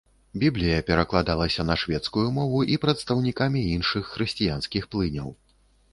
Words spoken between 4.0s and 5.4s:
хрысціянскіх плыняў.